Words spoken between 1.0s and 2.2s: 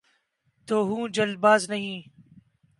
جلد باز نہیں۔